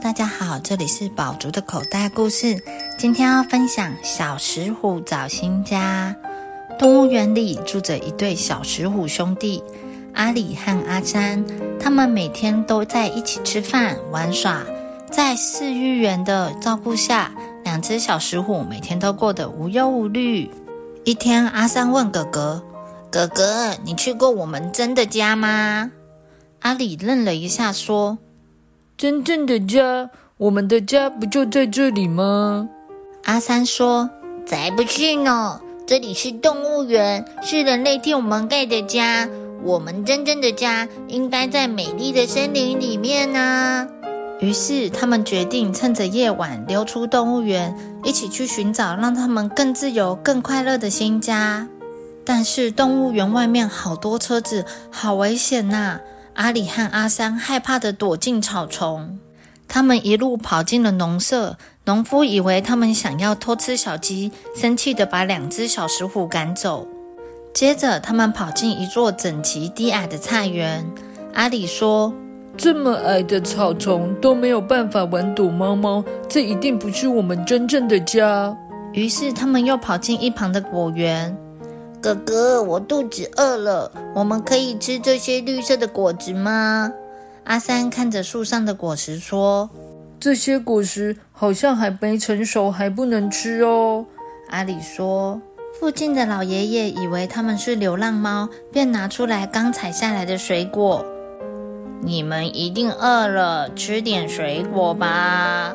[0.00, 2.62] 大家好，这里是宝竹的口袋故事。
[2.96, 6.14] 今天要分享小石虎找新家。
[6.78, 9.60] 动物园里住着一对小石虎兄弟，
[10.14, 11.44] 阿里和阿山。
[11.80, 14.62] 他们每天都在一起吃饭、玩耍。
[15.10, 17.32] 在饲育员的照顾下，
[17.64, 20.48] 两只小石虎每天都过得无忧无虑。
[21.04, 22.62] 一天，阿三问哥哥
[23.10, 25.90] ：“哥哥，你去过我们真的家吗？”
[26.62, 28.18] 阿里愣了一下，说。
[28.98, 32.68] 真正的家，我们的家不就在这里吗？
[33.26, 34.10] 阿三说
[34.44, 39.28] ：“才不是呢，这里是动物园，是人类替我们盖的家。
[39.62, 43.86] 我们真正的家应该在美丽的森林里面呢。”
[44.42, 51.68] 于是他们决定趁着夜晚溜出动物园，一起去寻找让他们更自由、更快乐的新家。
[52.24, 56.00] 但是动物园外面好多车子，好危险呐！
[56.38, 59.18] 阿里和阿三害怕的躲进草丛，
[59.66, 61.58] 他们一路跑进了农舍。
[61.84, 66.86] 农夫以为他们想要偷吃小鸡，生气的把两只小石虎赶走。
[67.52, 70.86] 接着，他们跑进一座整齐低矮的菜园。
[71.34, 72.14] 阿里说
[72.56, 78.56] ：“这么矮的草丛都没有办法玩躲猫猫，这一定不是我们真正的家。”
[78.94, 81.36] 于是，他们又跑进一旁的果园。
[82.00, 86.92] 哥哥，我肚子饿了，我们可以吃这些绿色的果子吗？
[87.44, 89.68] 阿三看着树上的果实说
[90.20, 94.06] ：“这些果实好像还没成熟，还不能吃哦。”
[94.50, 95.40] 阿里说
[95.80, 101.04] ：“附近的老爷爷以为他们是流浪猫，便拿出来刚采下来的水果。
[102.00, 105.74] 你们一定饿了，吃点水果吧。”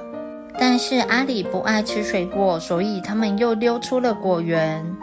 [0.57, 4.95] 但是阿里不爱吃水果，所以他们又溜出了果园。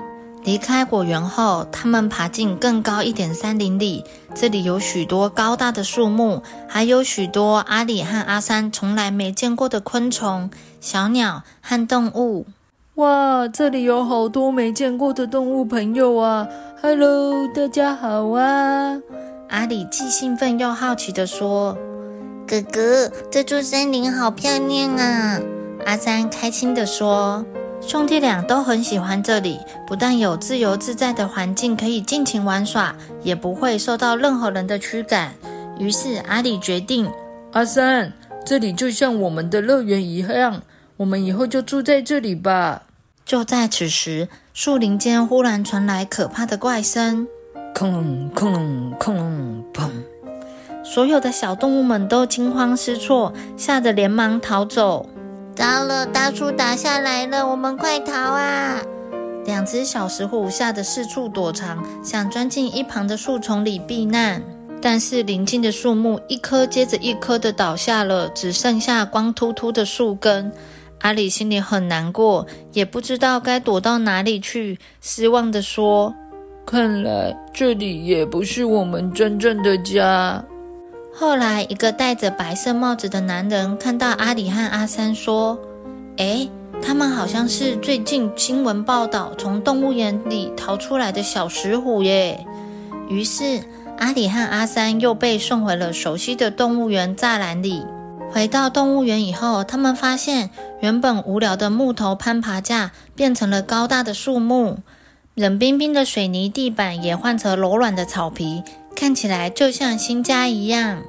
[0.42, 4.04] 离开果园后，他们爬进更高一点山林里。
[4.34, 12.46] 这里有许多高大的树木，还有许多阿里和阿三从来没见过的昆虫、小鸟和动物。
[12.94, 16.48] 哇，这里有好多没见过的动物朋友啊
[16.82, 18.98] ！Hello，大家好啊！
[19.48, 21.76] 阿里既兴奋又好奇地说
[22.48, 25.40] ：“哥哥，这座森林好漂亮啊！”
[25.86, 27.44] 阿三开心地说。
[27.80, 35.32] 兄弟俩都很喜欢这里，不但有自由自在的环境可以尽情玩耍，也不会受到任何人的驱赶。
[35.78, 37.10] 于是阿里决定：
[37.52, 38.12] 阿三，
[38.44, 40.62] 这里就像我们的乐园一样，
[40.98, 42.82] 我们以后就住在这里吧。
[43.24, 47.26] 就在此时，树林间忽然传来可怕的怪声：
[47.74, 49.88] 恐龙，恐龙，恐龙，砰！
[50.84, 55.08] 所有的小动物们都惊慌失措，吓得连忙逃走。
[55.60, 58.80] 糟了，大树打下来了，我们快逃啊！
[59.44, 64.42] 两只小石虎吓得四处躲藏，想钻进一旁的树丛里避难。
[64.80, 70.50] 但是邻近的树木一棵接着一棵的倒下了，只剩下光秃秃的树根。
[71.00, 76.14] 阿里心里很难过，也不知道该躲到哪里去，失望地说
[76.64, 80.42] ：“看来这里也不是我们真正的家。”
[81.20, 85.58] 后来，一个戴着白色帽子的男人看到阿里和阿三，说
[86.16, 86.48] ：“哎，
[86.80, 92.42] 他们好像是最近新闻报道从动物园里逃出来的小石虎耶。”
[93.10, 93.62] 于是，
[93.98, 97.84] 阿里和阿三又被送回了熟悉的动物园栅栏里。
[98.32, 100.48] 回到动物园以后，他们发现
[100.80, 104.78] 原本无聊的木头攀爬架变成了高大的树木，
[105.34, 108.62] 冷冰冰的水泥地板也换成柔软的草皮。
[109.00, 111.02] 看起来就像新家一样。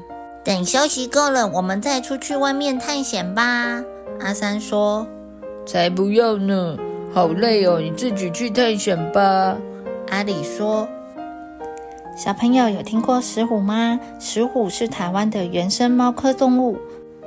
[0.45, 3.83] 等休息够了，我们再出去外面探险吧。
[4.21, 5.05] 阿三说
[5.67, 6.77] ：“才不要呢，
[7.13, 9.57] 好累哦，你自己去探险吧。”
[10.07, 10.87] 阿里说
[12.15, 13.99] ：“小朋友有听过石虎吗？
[14.21, 16.77] 石虎是台湾的原生猫科动物，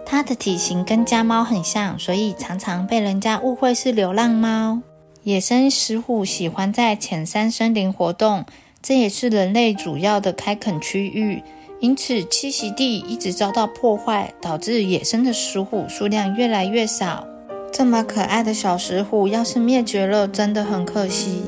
[0.07, 4.81] 它的体型跟家猫很像，所以常常被人家误会是流浪猫。
[5.25, 8.47] 野生石虎喜欢在浅山森林活动。”
[8.87, 11.43] 这也是人类主要的开垦区域，
[11.81, 17.27] 因此栖息地一直遭到破坏，导致野生的石虎数量越来越少。
[17.73, 21.45] 这么可爱的小石虎要是灭绝了，真的很可惜。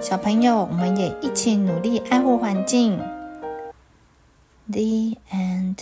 [0.00, 2.98] 小朋友，我们也一起努力爱护环境。
[4.70, 5.76] The end.